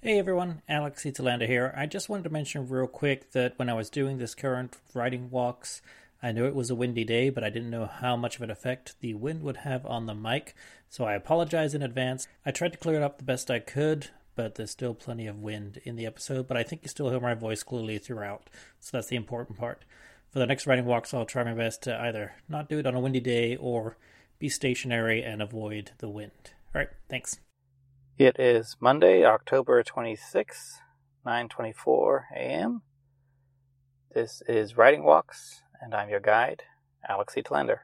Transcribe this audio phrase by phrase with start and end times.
[0.00, 1.10] Hey everyone, Alex C.
[1.10, 1.74] Telander here.
[1.76, 5.28] I just wanted to mention real quick that when I was doing this current writing
[5.28, 5.82] walks,
[6.22, 8.50] I knew it was a windy day, but I didn't know how much of an
[8.50, 10.54] effect the wind would have on the mic,
[10.88, 12.28] so I apologize in advance.
[12.46, 14.06] I tried to clear it up the best I could,
[14.36, 17.18] but there's still plenty of wind in the episode, but I think you still hear
[17.18, 19.84] my voice clearly throughout, so that's the important part.
[20.30, 22.94] For the next writing walks, I'll try my best to either not do it on
[22.94, 23.96] a windy day or
[24.38, 26.52] be stationary and avoid the wind.
[26.72, 27.40] Alright, thanks.
[28.18, 30.80] It is Monday, October 26,
[31.24, 32.82] 9:24 a.m.
[34.12, 36.64] This is Writing Walks, and I'm your guide,
[37.08, 37.42] Alex E.
[37.44, 37.78] Tlander.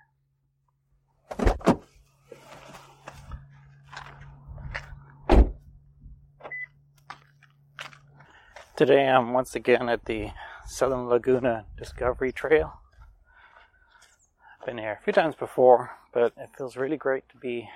[8.74, 10.30] Today I'm once again at the
[10.66, 12.80] Southern Laguna Discovery Trail.
[14.58, 17.68] I've been here a few times before, but it feels really great to be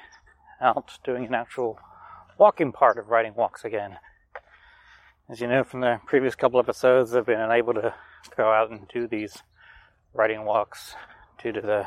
[0.61, 1.79] out doing an actual
[2.39, 3.99] walking part of writing walks again.
[5.29, 7.93] As you know from the previous couple episodes, I've been unable to
[8.37, 9.43] go out and do these
[10.15, 10.95] writing walks
[11.43, 11.87] due to the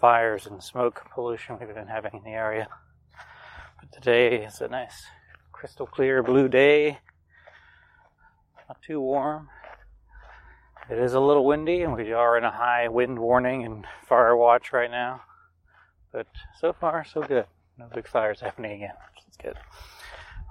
[0.00, 2.68] fires and smoke pollution we've been having in the area.
[3.80, 5.06] But today is a nice
[5.50, 6.98] crystal clear blue day,
[8.68, 9.48] not too warm.
[10.90, 14.36] It is a little windy, and we are in a high wind warning and fire
[14.36, 15.22] watch right now.
[16.12, 16.26] But
[16.60, 17.46] so far, so good.
[17.78, 18.94] No big fires happening again,
[19.36, 19.56] good.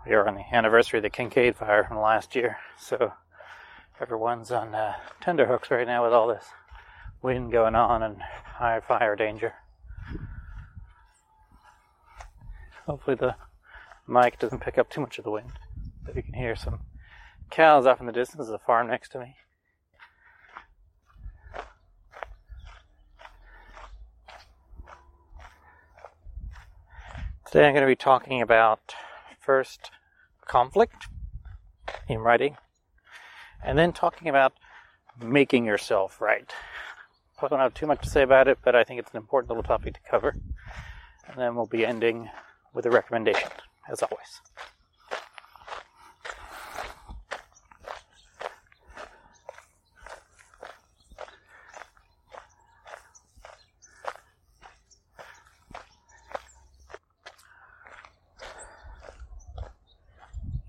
[0.05, 3.13] We are on the anniversary of the Kincade fire from last year, so
[4.01, 6.45] everyone's on uh, tenderhooks right now with all this
[7.21, 9.53] wind going on and high fire danger.
[12.85, 13.35] Hopefully, the
[14.07, 15.53] mic doesn't pick up too much of the wind,
[16.05, 16.81] but you can hear some
[17.49, 18.47] cows off in the distance.
[18.47, 19.37] There's a farm next to me.
[27.53, 28.95] Today I'm going to be talking about
[29.39, 29.91] first
[30.47, 31.05] conflict
[32.07, 32.57] in writing,
[33.63, 34.53] and then talking about
[35.23, 36.51] making yourself write.
[37.39, 39.49] I don't have too much to say about it, but I think it's an important
[39.49, 40.35] little topic to cover.
[41.27, 42.27] And then we'll be ending
[42.73, 43.49] with a recommendation,
[43.87, 44.41] as always.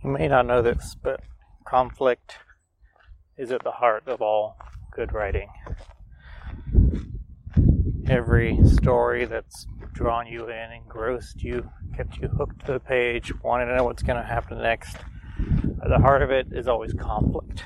[0.04, 1.20] You may not know this, but
[1.66, 2.34] conflict
[3.38, 4.58] is at the heart of all
[4.94, 5.48] good writing.
[8.06, 13.68] Every story that's drawn you in, engrossed you, kept you hooked to the page, wanting
[13.68, 14.96] to know what's going to happen next.
[15.82, 17.64] At the heart of it is always conflict.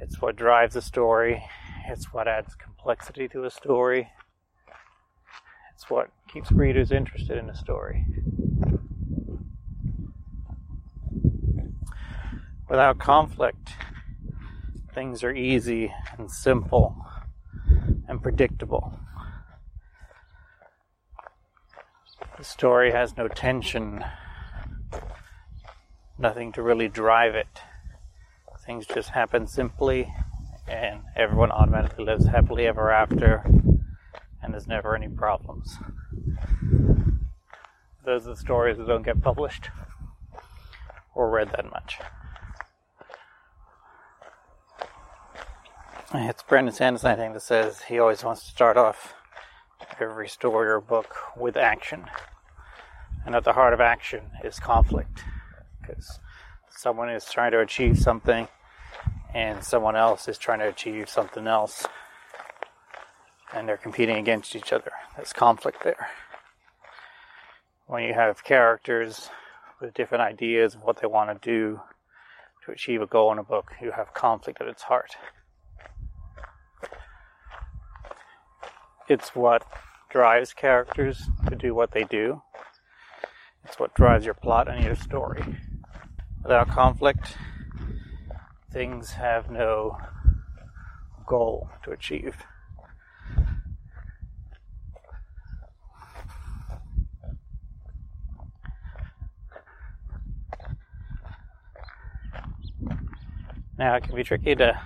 [0.00, 1.44] It's what drives a story,
[1.86, 4.08] it's what adds complexity to a story,
[5.74, 8.06] it's what keeps readers interested in a story.
[12.72, 13.74] Without conflict,
[14.94, 17.04] things are easy and simple
[18.08, 18.98] and predictable.
[22.38, 24.02] The story has no tension,
[26.18, 27.60] nothing to really drive it.
[28.64, 30.10] Things just happen simply,
[30.66, 33.42] and everyone automatically lives happily ever after,
[34.42, 35.76] and there's never any problems.
[38.06, 39.68] Those are the stories that don't get published
[41.14, 41.98] or read that much.
[46.14, 49.14] It's Brandon Sanderson, I think, that says he always wants to start off
[49.98, 52.04] every story or book with action.
[53.24, 55.24] And at the heart of action is conflict.
[55.80, 56.20] Because
[56.68, 58.46] someone is trying to achieve something
[59.34, 61.86] and someone else is trying to achieve something else.
[63.54, 64.92] And they're competing against each other.
[65.16, 66.08] There's conflict there.
[67.86, 69.30] When you have characters
[69.80, 71.80] with different ideas of what they want to do
[72.66, 75.16] to achieve a goal in a book, you have conflict at its heart.
[79.08, 79.64] It's what
[80.10, 82.42] drives characters to do what they do.
[83.64, 85.42] It's what drives your plot and your story.
[86.42, 87.36] Without conflict,
[88.72, 89.98] things have no
[91.26, 92.36] goal to achieve.
[103.78, 104.80] Now, it can be tricky to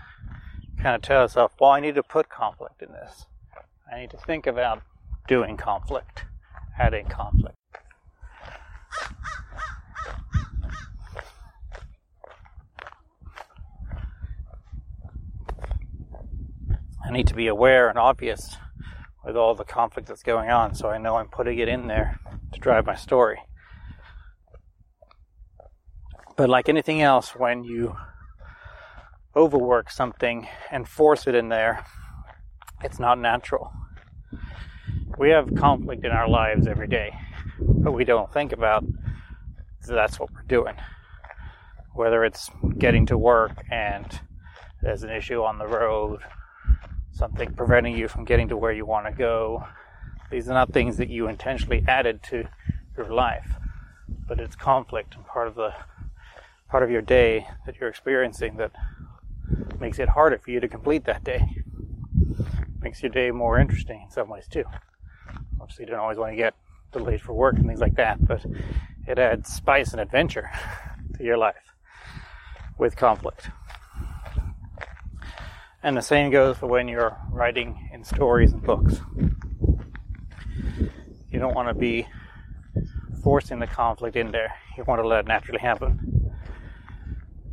[0.78, 3.26] kind of tell yourself, well, I need to put conflict in this.
[3.90, 4.82] I need to think about
[5.28, 6.24] doing conflict,
[6.78, 7.56] adding conflict.
[17.04, 18.56] I need to be aware and obvious
[19.24, 22.18] with all the conflict that's going on so I know I'm putting it in there
[22.52, 23.38] to drive my story.
[26.36, 27.96] But like anything else, when you
[29.36, 31.86] overwork something and force it in there,
[32.82, 33.72] it's not natural.
[35.18, 37.14] We have conflict in our lives every day,
[37.58, 38.84] but we don't think about
[39.86, 40.74] that's what we're doing.
[41.94, 44.20] Whether it's getting to work and
[44.82, 46.20] there's an issue on the road,
[47.12, 49.64] something preventing you from getting to where you want to go.
[50.30, 52.48] These are not things that you intentionally added to
[52.96, 53.54] your life,
[54.08, 55.72] but it's conflict and part of the
[56.68, 58.72] part of your day that you're experiencing that
[59.78, 61.62] makes it harder for you to complete that day.
[62.86, 64.62] Makes your day more interesting in some ways too.
[65.60, 66.54] Obviously, you don't always want to get
[66.92, 68.46] delayed for work and things like that, but
[69.08, 70.48] it adds spice and adventure
[71.16, 71.74] to your life
[72.78, 73.50] with conflict.
[75.82, 79.00] And the same goes for when you're writing in stories and books.
[81.28, 82.06] You don't want to be
[83.24, 84.54] forcing the conflict in there.
[84.78, 86.30] You want to let it naturally happen.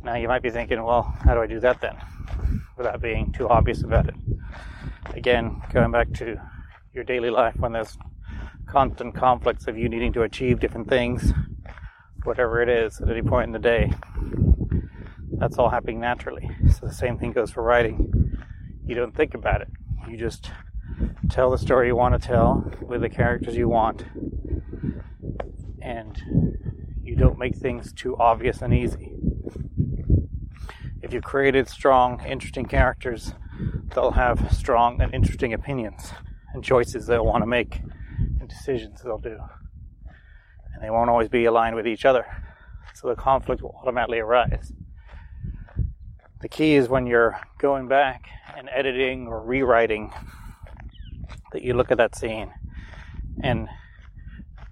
[0.04, 1.96] Now you might be thinking, well, how do I do that then?
[2.76, 4.14] Without being too obvious about it.
[5.12, 6.36] Again, going back to
[6.92, 7.98] your daily life when there's
[8.66, 11.32] constant conflicts of you needing to achieve different things,
[12.24, 13.92] whatever it is, at any point in the day.
[15.32, 16.50] That's all happening naturally.
[16.72, 18.38] So the same thing goes for writing.
[18.86, 19.68] You don't think about it.
[20.08, 20.50] You just
[21.28, 24.04] tell the story you want to tell with the characters you want.
[25.82, 26.20] And
[27.02, 29.12] you don't make things too obvious and easy.
[31.02, 33.34] If you created strong, interesting characters,
[33.94, 36.12] they'll have strong and interesting opinions
[36.52, 37.80] and choices they'll want to make
[38.40, 39.38] and decisions they'll do.
[40.74, 42.26] And they won't always be aligned with each other.
[42.94, 44.72] So the conflict will automatically arise.
[46.40, 50.12] The key is when you're going back and editing or rewriting
[51.52, 52.52] that you look at that scene
[53.42, 53.68] and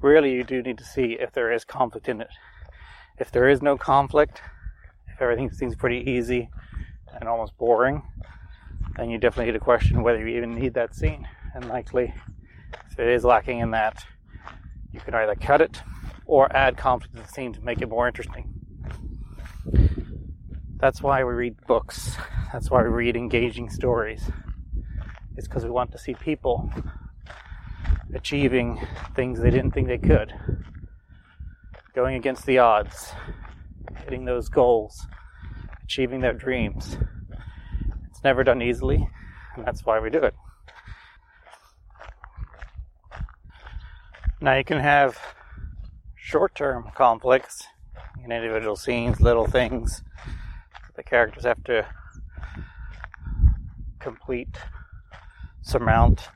[0.00, 2.28] really you do need to see if there is conflict in it.
[3.18, 4.40] If there is no conflict,
[5.08, 6.50] if everything seems pretty easy
[7.12, 8.02] and almost boring,
[8.96, 11.26] then you definitely need to question whether you even need that scene.
[11.54, 12.14] And likely,
[12.90, 14.04] if it is lacking in that,
[14.92, 15.82] you can either cut it
[16.26, 18.52] or add conflict to the scene to make it more interesting.
[20.78, 22.16] That's why we read books.
[22.52, 24.28] That's why we read engaging stories.
[25.36, 26.70] It's because we want to see people
[28.14, 28.80] achieving
[29.14, 30.34] things they didn't think they could,
[31.94, 33.12] going against the odds,
[34.04, 35.06] hitting those goals,
[35.84, 36.98] achieving their dreams.
[38.24, 39.08] Never done easily,
[39.56, 40.34] and that's why we do it.
[44.40, 45.18] Now, you can have
[46.16, 47.64] short term conflicts
[48.24, 50.02] in individual scenes, little things
[50.94, 51.86] the characters have to
[53.98, 54.56] complete,
[55.62, 56.28] surmount.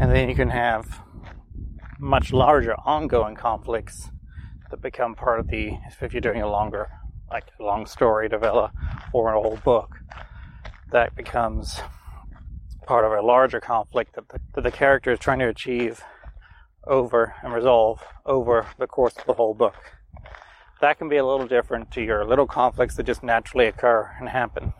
[0.00, 1.00] And then you can have
[1.98, 4.10] much larger ongoing conflicts
[4.70, 6.88] that become part of the, if you're doing a longer,
[7.30, 8.72] like a long story novella
[9.12, 9.96] or an old book,
[10.92, 11.80] that becomes
[12.86, 16.02] part of a larger conflict that the, that the character is trying to achieve
[16.86, 19.76] over and resolve over the course of the whole book.
[20.80, 24.28] That can be a little different to your little conflicts that just naturally occur and
[24.28, 24.72] happen.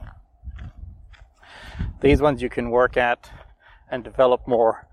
[2.00, 3.30] These ones you can work at
[3.90, 4.86] and develop more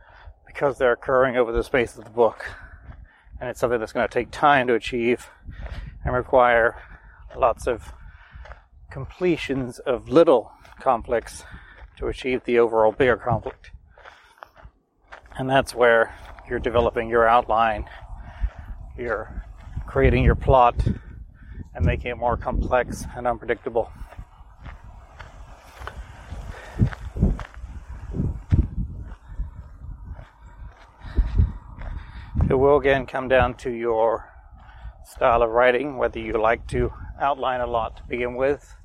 [0.47, 2.45] because they're occurring over the space of the book.
[3.39, 5.29] And it's something that's going to take time to achieve
[6.03, 6.75] and require
[7.37, 7.93] lots of
[8.91, 11.43] completions of little conflicts
[11.97, 13.71] to achieve the overall bigger conflict.
[15.37, 16.15] And that's where
[16.49, 17.89] you're developing your outline,
[18.97, 19.43] you're
[19.85, 20.75] creating your plot,
[21.73, 23.91] and making it more complex and unpredictable.
[32.49, 34.31] It will again come down to your
[35.15, 36.91] style of writing, whether you like to
[37.21, 38.75] outline a lot to begin with,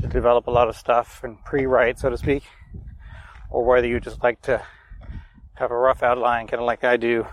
[0.00, 2.42] to develop a lot of stuff and pre write, so to speak,
[3.48, 4.60] or whether you just like to
[5.54, 7.26] have a rough outline, kind of like I do,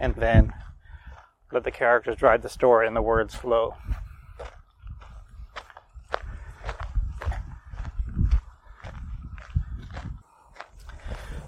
[0.00, 0.52] and then
[1.52, 3.76] let the characters drive the story and the words flow.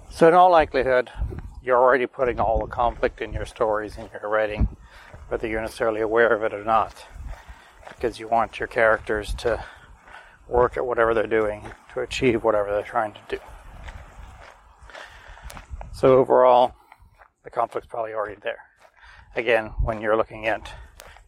[0.09, 1.09] So, in all likelihood,
[1.61, 4.67] you're already putting all the conflict in your stories in your writing,
[5.29, 7.05] whether you're necessarily aware of it or not,
[7.87, 9.63] because you want your characters to
[10.47, 13.37] work at whatever they're doing to achieve whatever they're trying to do.
[15.93, 16.73] So overall,
[17.43, 18.59] the conflict's probably already there.
[19.35, 20.71] Again, when you're looking at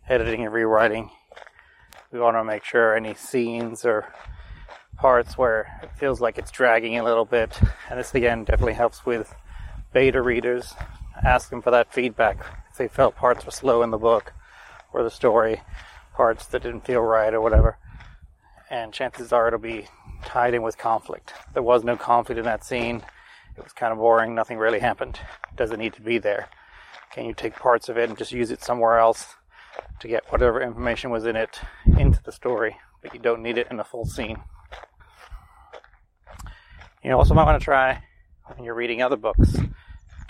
[0.10, 1.12] editing and rewriting,
[2.12, 4.12] we want to make sure any scenes or
[4.98, 9.06] parts where it feels like it's dragging a little bit, and this again definitely helps
[9.06, 9.34] with
[9.94, 10.74] beta readers.
[11.24, 12.40] Ask them for that feedback
[12.72, 14.34] if they felt parts were slow in the book
[14.92, 15.62] or the story,
[16.14, 17.78] parts that didn't feel right or whatever.
[18.70, 19.88] And chances are it'll be
[20.26, 21.34] tied in with conflict.
[21.54, 23.04] There was no conflict in that scene.
[23.58, 24.34] It was kind of boring.
[24.34, 25.20] Nothing really happened.
[25.56, 26.48] Does it need to be there?
[27.12, 29.36] Can you take parts of it and just use it somewhere else
[30.00, 31.60] to get whatever information was in it
[32.00, 34.38] into the story, but you don't need it in the full scene?
[37.04, 38.02] You also might want to try
[38.56, 39.58] when you're reading other books,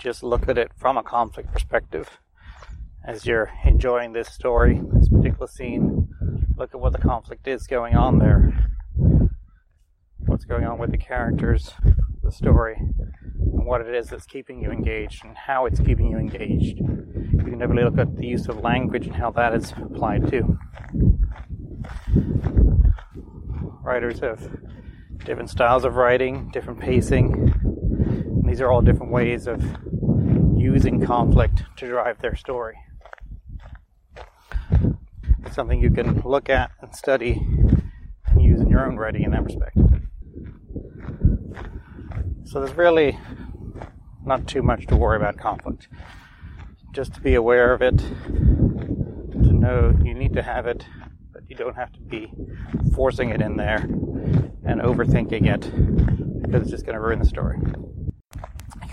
[0.02, 2.18] just look at it from a conflict perspective.
[3.06, 6.08] As you're enjoying this story, this particular scene,
[6.56, 8.52] look at what the conflict is going on there.
[10.26, 11.70] What's going on with the characters,
[12.20, 16.16] the story, and what it is that's keeping you engaged and how it's keeping you
[16.16, 16.78] engaged.
[16.78, 20.58] You can definitely look at the use of language and how that is applied too.
[23.84, 24.48] Writers have
[25.24, 27.54] different styles of writing, different pacing.
[28.44, 29.62] These are all different ways of
[30.62, 32.78] using conflict to drive their story.
[35.44, 37.32] It's something you can look at and study
[38.26, 39.76] and use in your own writing in that respect.
[42.44, 43.18] So there's really
[44.24, 45.88] not too much to worry about conflict.
[46.92, 50.86] Just to be aware of it, to know you need to have it,
[51.32, 52.32] but you don't have to be
[52.94, 53.78] forcing it in there
[54.64, 57.58] and overthinking it because it's just going to ruin the story.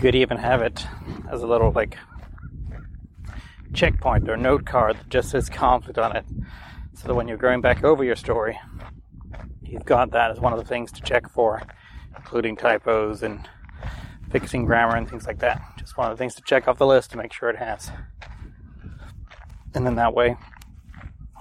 [0.00, 0.86] You could even have it
[1.30, 1.98] as a little like
[3.74, 6.24] checkpoint or note card that just says conflict on it
[6.94, 8.58] so that when you're going back over your story,
[9.62, 11.60] you've got that as one of the things to check for,
[12.16, 13.46] including typos and
[14.30, 15.60] fixing grammar and things like that.
[15.76, 17.92] Just one of the things to check off the list to make sure it has.
[19.74, 20.38] And then that way,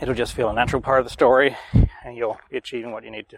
[0.02, 1.56] it'll just feel a natural part of the story
[2.04, 3.38] and you'll be achieving what you need to.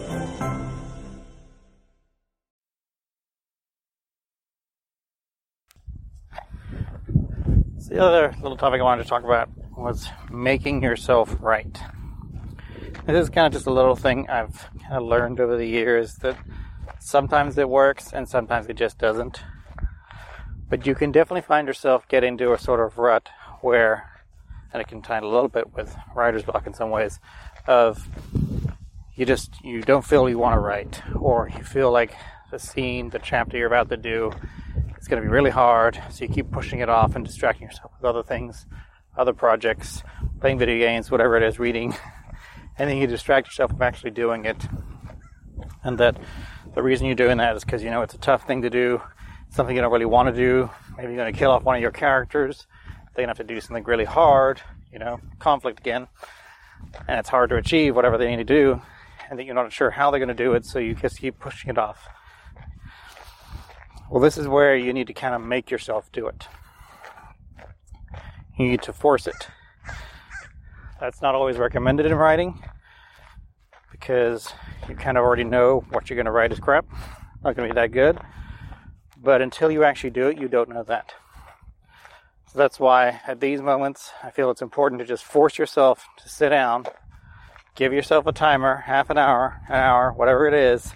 [7.89, 11.79] The other little topic I wanted to talk about was making yourself write.
[13.05, 16.15] This is kind of just a little thing I've kind of learned over the years
[16.17, 16.37] that
[16.99, 19.43] sometimes it works and sometimes it just doesn't.
[20.69, 23.29] But you can definitely find yourself get into a sort of rut
[23.61, 24.09] where,
[24.71, 27.19] and it can tie a little bit with writer's block in some ways,
[27.67, 28.07] of
[29.15, 32.15] you just you don't feel you want to write, or you feel like
[32.51, 34.31] the scene, the chapter you're about to do
[35.11, 38.05] going to be really hard, so you keep pushing it off and distracting yourself with
[38.05, 38.65] other things,
[39.17, 40.03] other projects,
[40.39, 41.93] playing video games, whatever it is, reading,
[42.77, 44.55] and then you distract yourself from actually doing it.
[45.83, 46.17] And that
[46.75, 49.01] the reason you're doing that is because you know it's a tough thing to do,
[49.49, 50.69] something you don't really want to do.
[50.95, 52.65] Maybe you're going to kill off one of your characters.
[53.13, 54.61] They're going to have to do something really hard,
[54.93, 56.07] you know, conflict again.
[57.05, 58.81] And it's hard to achieve whatever they need to do,
[59.29, 61.37] and that you're not sure how they're going to do it, so you just keep
[61.37, 62.07] pushing it off.
[64.11, 66.45] Well, this is where you need to kind of make yourself do it.
[68.59, 69.47] You need to force it.
[70.99, 72.61] That's not always recommended in writing
[73.89, 74.51] because
[74.89, 76.85] you kind of already know what you're going to write is crap.
[77.41, 78.19] Not going to be that good.
[79.17, 81.13] But until you actually do it, you don't know that.
[82.51, 86.27] So that's why at these moments, I feel it's important to just force yourself to
[86.27, 86.83] sit down,
[87.75, 90.91] give yourself a timer, half an hour, an hour, whatever it is,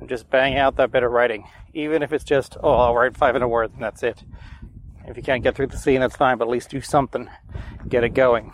[0.00, 1.44] and just bang out that bit of writing
[1.76, 4.24] even if it's just, oh, I'll write 500 words and that's it.
[5.06, 7.28] If you can't get through the scene, that's fine, but at least do something.
[7.86, 8.50] Get it going.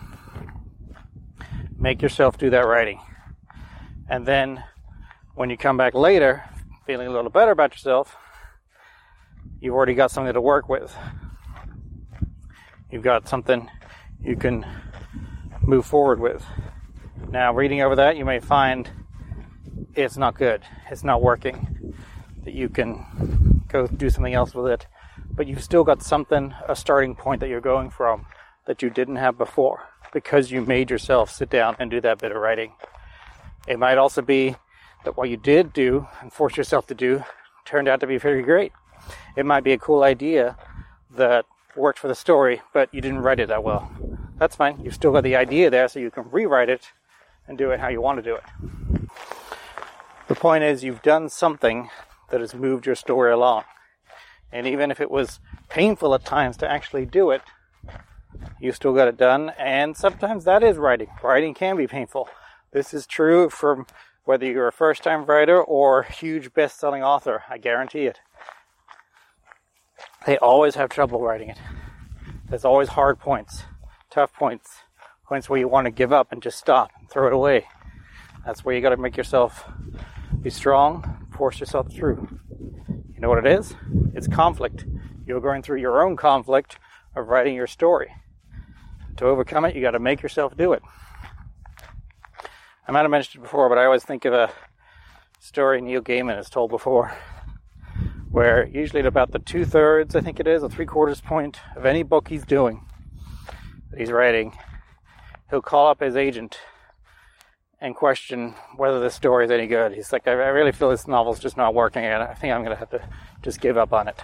[1.79, 2.99] Make yourself do that writing.
[4.09, 4.61] And then
[5.35, 6.43] when you come back later,
[6.85, 8.17] feeling a little better about yourself,
[9.61, 10.93] you've already got something to work with.
[12.91, 13.69] You've got something
[14.21, 14.65] you can
[15.61, 16.45] move forward with.
[17.29, 18.91] Now, reading over that, you may find
[19.95, 20.61] it's not good,
[20.91, 21.82] it's not working
[22.43, 24.87] that you can go do something else with it.
[25.31, 28.25] But you've still got something, a starting point that you're going from
[28.65, 29.81] that you didn't have before
[30.13, 32.73] because you made yourself sit down and do that bit of writing.
[33.67, 34.55] It might also be
[35.03, 37.23] that what you did do and force yourself to do
[37.65, 38.71] turned out to be very great.
[39.35, 40.57] It might be a cool idea
[41.15, 41.45] that
[41.75, 43.91] worked for the story, but you didn't write it that well.
[44.37, 44.79] That's fine.
[44.83, 46.91] You've still got the idea there, so you can rewrite it
[47.47, 48.43] and do it how you want to do it.
[50.27, 51.89] The point is, you've done something
[52.33, 53.63] that has moved your story along.
[54.51, 57.43] And even if it was painful at times to actually do it,
[58.59, 59.51] you still got it done.
[59.59, 61.09] And sometimes that is writing.
[61.21, 62.27] Writing can be painful.
[62.71, 63.85] This is true from
[64.25, 67.43] whether you're a first time writer or huge best selling author.
[67.47, 68.19] I guarantee it.
[70.25, 71.59] They always have trouble writing it.
[72.49, 73.61] There's always hard points,
[74.09, 74.71] tough points,
[75.27, 77.67] points where you want to give up and just stop and throw it away.
[78.43, 79.69] That's where you got to make yourself
[80.41, 82.39] be strong, force yourself through.
[83.13, 83.75] You know what it is?
[84.13, 84.85] It's conflict.
[85.25, 86.77] You're going through your own conflict
[87.15, 88.13] of writing your story.
[89.17, 90.81] To overcome it, you got to make yourself do it.
[92.87, 94.51] I might have mentioned it before, but I always think of a
[95.39, 97.15] story Neil Gaiman has told before,
[98.31, 101.59] where usually at about the two thirds, I think it is, or three quarters point
[101.75, 102.85] of any book he's doing,
[103.91, 104.57] that he's writing,
[105.49, 106.59] he'll call up his agent
[107.83, 109.91] and question whether the story is any good.
[109.91, 112.73] He's like, I really feel this novel's just not working, and I think I'm going
[112.73, 113.05] to have to
[113.41, 114.21] just give up on it.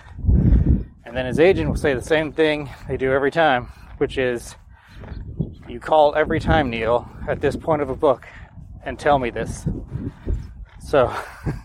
[1.03, 3.65] And then his agent will say the same thing they do every time,
[3.97, 4.55] which is,
[5.67, 8.25] You call every time, Neil, at this point of a book,
[8.85, 9.67] and tell me this.
[10.79, 11.13] So,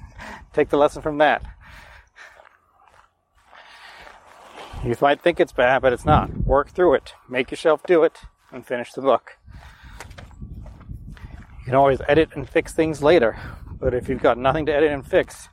[0.53, 1.45] take the lesson from that.
[4.85, 6.37] You might think it's bad, but it's not.
[6.45, 7.15] Work through it.
[7.29, 8.19] Make yourself do it
[8.51, 9.39] and finish the book.
[11.65, 13.39] You can always edit and fix things later,
[13.81, 15.49] but if you've got nothing to edit and fix,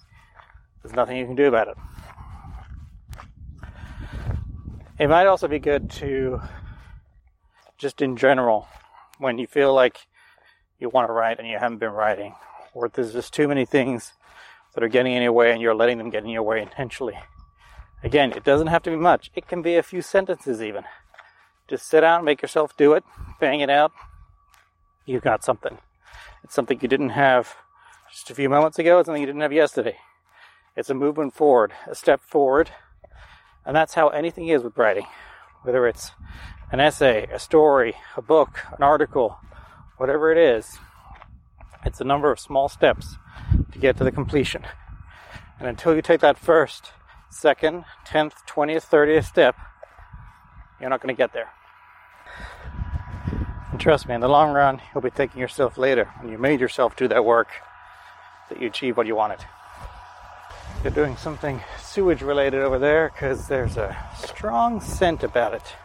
[0.84, 1.78] there's nothing you can do about it.
[5.00, 6.42] It might also be good to,
[7.78, 8.68] just in general,
[9.20, 10.06] when you feel like
[10.80, 12.36] you want to write and you haven't been writing,
[12.74, 14.12] or there's just too many things
[14.76, 17.18] that are getting in your way and you're letting them get in your way intentionally.
[18.04, 19.32] Again, it doesn't have to be much.
[19.34, 20.84] It can be a few sentences even.
[21.70, 23.06] Just sit down, make yourself do it,
[23.40, 23.94] bang it out.
[25.06, 25.78] You've got something.
[26.44, 27.56] It's something you didn't have
[28.12, 29.00] just a few moments ago.
[29.00, 29.98] It's something you didn't have yesterday.
[30.76, 32.72] It's a movement forward, a step forward.
[33.66, 35.06] And that's how anything is with writing.
[35.64, 36.12] Whether it's
[36.72, 39.38] an essay, a story, a book, an article,
[39.98, 40.80] whatever it is,
[41.86, 43.18] it's a number of small steps
[43.72, 44.64] to get to the completion.
[45.60, 46.92] And until you take that first,
[47.30, 49.56] second, tenth, twentieth, thirtieth step,
[50.80, 51.50] you're not going to get there.
[53.72, 56.60] And trust me, in the long run, you'll be thanking yourself later when you made
[56.60, 57.48] yourself do that work
[58.50, 59.40] that you achieved what you wanted.
[60.84, 65.76] You're doing something sewage related over there because there's a strong scent about it.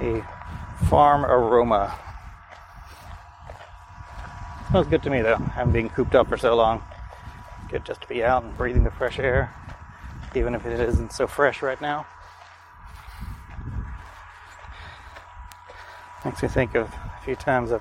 [0.00, 0.22] a
[0.86, 1.98] farm aroma.
[4.70, 5.34] Smells good to me though.
[5.34, 6.82] I haven't been cooped up for so long.
[7.70, 9.54] Good just to be out and breathing the fresh air,
[10.34, 12.06] even if it isn't so fresh right now.
[16.28, 17.80] Makes me think of a few times I've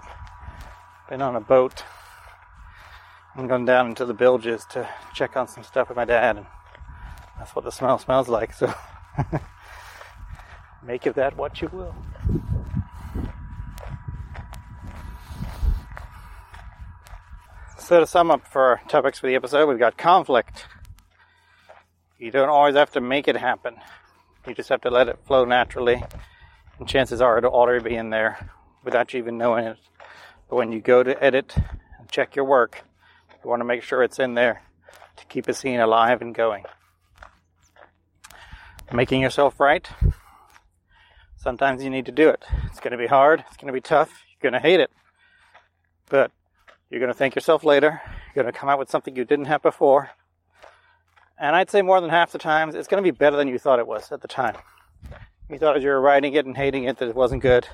[1.09, 1.83] been on a boat
[3.35, 6.45] and gone down into the bilges to check on some stuff with my dad, and
[7.37, 8.53] that's what the smell smells like.
[8.53, 8.73] So.
[10.81, 11.93] Make of that what you will.
[17.77, 20.67] So, to sum up for topics for the episode, we've got conflict.
[22.17, 23.75] You don't always have to make it happen,
[24.47, 26.01] you just have to let it flow naturally.
[26.79, 28.49] And chances are it'll already be in there
[28.83, 29.77] without you even knowing it.
[30.49, 31.55] But when you go to edit
[31.99, 32.83] and check your work,
[33.43, 34.61] you want to make sure it's in there
[35.17, 36.63] to keep a scene alive and going.
[38.91, 39.89] Making yourself write
[41.47, 42.43] Sometimes you need to do it.
[42.65, 43.43] It's going to be hard.
[43.47, 44.09] It's going to be tough.
[44.31, 44.91] You're going to hate it.
[46.09, 46.31] But
[46.89, 48.01] you're going to thank yourself later.
[48.35, 50.09] You're going to come out with something you didn't have before.
[51.39, 53.59] And I'd say more than half the times, it's going to be better than you
[53.59, 54.55] thought it was at the time.
[55.49, 57.67] You thought as you were writing it and hating it that it wasn't good.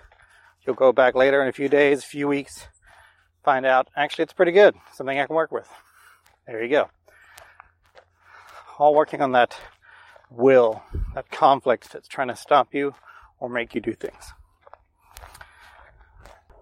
[0.65, 2.67] You'll go back later in a few days, a few weeks,
[3.43, 4.75] find out actually it's pretty good.
[4.93, 5.67] Something I can work with.
[6.45, 6.89] There you go.
[8.77, 9.57] All working on that
[10.29, 10.83] will,
[11.15, 12.93] that conflict that's trying to stop you
[13.39, 14.33] or make you do things.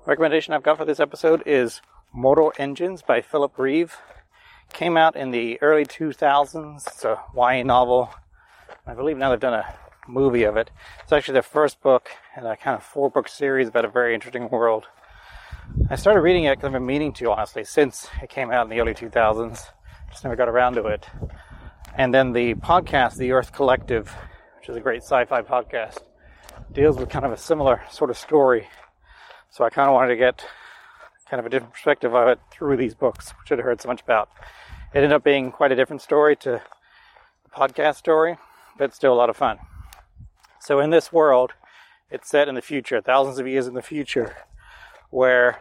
[0.05, 1.81] Recommendation I've got for this episode is
[2.13, 3.97] Mortal Engines by Philip Reeve.
[4.73, 6.87] Came out in the early 2000s.
[6.87, 8.09] It's a YA novel.
[8.87, 9.75] I believe now they've done a
[10.11, 10.69] movie of it.
[11.03, 14.13] It's actually the first book in a kind of four book series about a very
[14.13, 14.87] interesting world.
[15.89, 18.69] I started reading it because I've been meaning to, honestly, since it came out in
[18.69, 19.69] the early 2000s.
[20.09, 21.07] Just never got around to it.
[21.95, 24.13] And then the podcast, The Earth Collective,
[24.59, 25.99] which is a great sci fi podcast,
[26.73, 28.67] deals with kind of a similar sort of story.
[29.49, 30.45] So I kind of wanted to get
[31.29, 34.01] kind of a different perspective of it through these books, which I'd heard so much
[34.01, 34.29] about.
[34.93, 36.61] It ended up being quite a different story to
[37.43, 38.37] the podcast story,
[38.77, 39.59] but still a lot of fun.
[40.61, 41.53] So in this world,
[42.11, 44.35] it's set in the future, thousands of years in the future,
[45.09, 45.59] where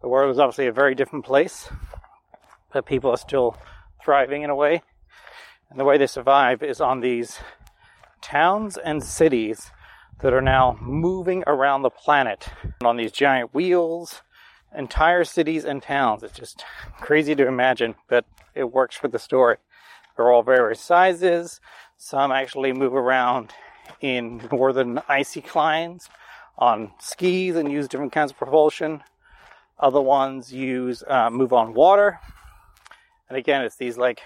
[0.00, 1.68] the world is obviously a very different place,
[2.72, 3.56] but people are still
[4.00, 4.82] thriving in a way.
[5.70, 7.40] And the way they survive is on these
[8.20, 9.72] towns and cities
[10.20, 12.48] that are now moving around the planet
[12.84, 14.22] on these giant wheels,
[14.72, 16.22] entire cities and towns.
[16.22, 16.64] It's just
[17.00, 19.56] crazy to imagine, but it works for the story.
[20.16, 21.60] They're all various sizes.
[21.96, 23.52] Some actually move around
[24.00, 26.08] in northern icy climes
[26.58, 29.02] on skis and use different kinds of propulsion.
[29.78, 32.20] Other ones use uh, move on water.
[33.28, 34.20] And again, it's these like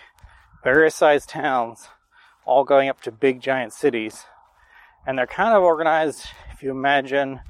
[0.65, 1.89] various sized towns
[2.45, 4.25] all going up to big giant cities.
[5.07, 7.41] And they're kind of organized, if you imagine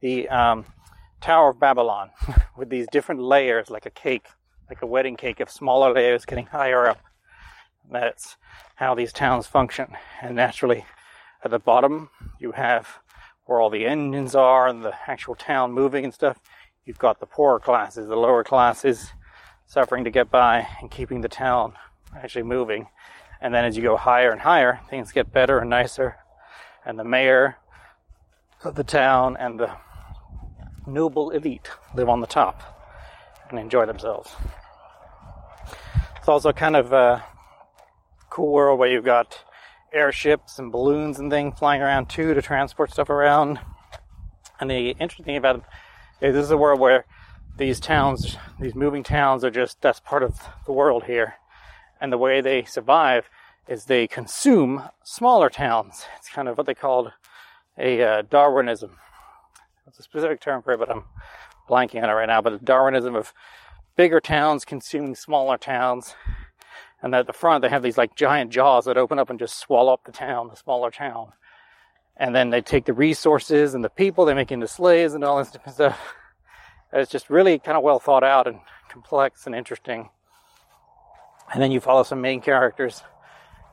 [0.00, 0.64] the um,
[1.20, 2.10] Tower of Babylon,
[2.56, 4.26] with these different layers, like a cake,
[4.68, 7.00] like a wedding cake of smaller layers getting higher up.
[7.90, 8.36] That's
[8.74, 9.96] how these towns function.
[10.20, 10.84] And naturally,
[11.44, 13.00] at the bottom, you have
[13.44, 16.40] where all the engines are and the actual town moving and stuff.
[16.84, 19.12] You've got the poorer classes, the lower classes,
[19.66, 21.74] suffering to get by and keeping the town
[22.16, 22.88] actually moving.
[23.40, 26.16] And then as you go higher and higher, things get better and nicer.
[26.86, 27.56] And the mayor
[28.62, 29.70] of the town and the
[30.86, 32.62] noble elite live on the top
[33.50, 34.34] and enjoy themselves.
[36.16, 37.22] It's also kind of a
[38.30, 39.38] cool world where you've got
[39.94, 43.60] airships and balloons and things flying around too to transport stuff around.
[44.60, 45.62] And the interesting thing about it
[46.28, 47.06] is this is a world where
[47.56, 51.34] these towns, these moving towns, are just that's part of the world here.
[52.00, 53.28] And the way they survive
[53.68, 56.04] is they consume smaller towns.
[56.18, 57.12] It's kind of what they called
[57.78, 58.96] a uh, Darwinism.
[59.86, 61.04] It's a specific term for it, but I'm
[61.68, 62.42] blanking on it right now.
[62.42, 63.32] But a Darwinism of
[63.96, 66.14] bigger towns consuming smaller towns
[67.04, 69.58] and at the front they have these like giant jaws that open up and just
[69.58, 71.32] swallow up the town, the smaller town.
[72.16, 75.36] And then they take the resources and the people, they make into slaves and all
[75.36, 76.00] this different stuff.
[76.94, 80.08] It's just really kind of well thought out and complex and interesting.
[81.52, 83.02] And then you follow some main characters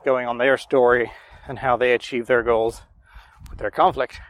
[0.04, 1.10] going on their story
[1.48, 2.82] and how they achieve their goals
[3.48, 4.20] with their conflict.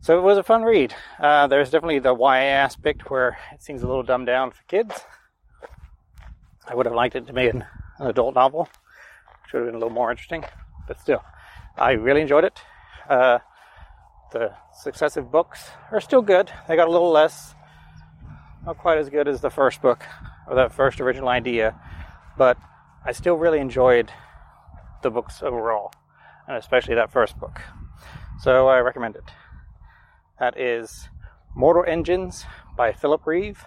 [0.00, 0.94] So it was a fun read.
[1.18, 4.94] Uh, there's definitely the YA aspect where it seems a little dumbed down for kids
[6.66, 7.64] I would have liked it to be an,
[7.98, 8.68] an adult novel,
[9.42, 10.44] which would have been a little more interesting.
[10.86, 11.22] But still,
[11.76, 12.60] I really enjoyed it.
[13.08, 13.38] Uh,
[14.32, 16.50] the successive books are still good.
[16.68, 17.54] They got a little less,
[18.66, 20.04] not quite as good as the first book
[20.48, 21.78] or that first original idea,
[22.36, 22.58] but
[23.04, 24.10] I still really enjoyed
[25.02, 25.92] the books overall,
[26.48, 27.60] and especially that first book.
[28.40, 29.30] So I recommend it.
[30.40, 31.08] That is
[31.54, 32.44] Mortal Engines
[32.76, 33.66] by Philip Reeve.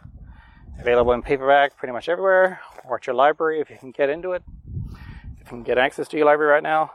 [0.79, 4.31] Available in paperback pretty much everywhere, or at your library if you can get into
[4.31, 4.43] it.
[5.33, 6.91] If you can get access to your library right now.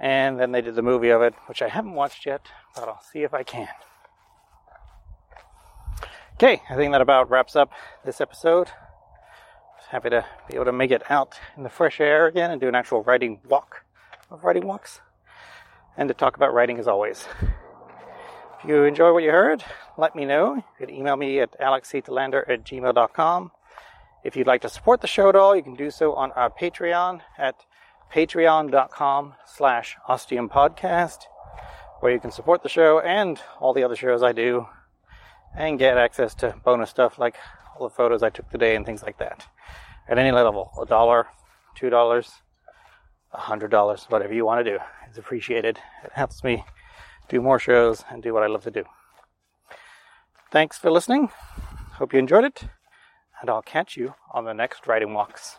[0.00, 3.02] And then they did the movie of it, which I haven't watched yet, but I'll
[3.02, 3.68] see if I can.
[6.34, 7.72] Okay, I think that about wraps up
[8.04, 8.68] this episode.
[9.88, 12.68] Happy to be able to make it out in the fresh air again and do
[12.68, 13.84] an actual writing walk
[14.30, 15.00] of writing walks.
[15.96, 17.26] And to talk about writing as always.
[18.66, 19.62] You enjoy what you heard,
[19.96, 20.56] let me know.
[20.56, 23.52] You can email me at alexctelander at gmail.com.
[24.24, 26.50] If you'd like to support the show at all, you can do so on our
[26.50, 27.54] Patreon at
[28.12, 31.18] patreon.com slash ostiumpodcast,
[32.00, 34.66] where you can support the show and all the other shows I do
[35.56, 37.36] and get access to bonus stuff like
[37.78, 39.46] all the photos I took today and things like that.
[40.08, 41.28] At any level, a dollar,
[41.76, 42.32] two dollars,
[43.32, 45.78] a hundred dollars, whatever you want to do is appreciated.
[46.04, 46.64] It helps me
[47.28, 48.84] do more shows and do what I love to do.
[50.50, 51.30] Thanks for listening.
[51.94, 52.68] Hope you enjoyed it
[53.40, 55.58] and I'll catch you on the next writing walks.